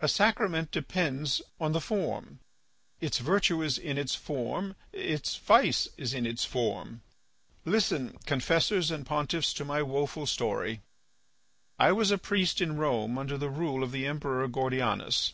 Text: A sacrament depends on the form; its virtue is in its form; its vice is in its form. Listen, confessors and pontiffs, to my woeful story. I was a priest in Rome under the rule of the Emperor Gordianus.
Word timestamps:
A 0.00 0.06
sacrament 0.06 0.70
depends 0.70 1.42
on 1.58 1.72
the 1.72 1.80
form; 1.80 2.38
its 3.00 3.18
virtue 3.18 3.60
is 3.60 3.76
in 3.76 3.98
its 3.98 4.14
form; 4.14 4.76
its 4.92 5.34
vice 5.34 5.88
is 5.96 6.14
in 6.14 6.26
its 6.26 6.44
form. 6.44 7.02
Listen, 7.64 8.16
confessors 8.24 8.92
and 8.92 9.04
pontiffs, 9.04 9.52
to 9.54 9.64
my 9.64 9.82
woeful 9.82 10.26
story. 10.26 10.80
I 11.76 11.90
was 11.90 12.12
a 12.12 12.18
priest 12.18 12.60
in 12.60 12.76
Rome 12.76 13.18
under 13.18 13.36
the 13.36 13.50
rule 13.50 13.82
of 13.82 13.90
the 13.90 14.06
Emperor 14.06 14.46
Gordianus. 14.46 15.32